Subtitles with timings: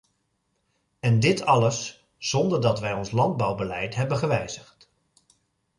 [0.99, 4.89] En dit alles, zonder dat wij ons landbouwbeleid hebben gewijzigd.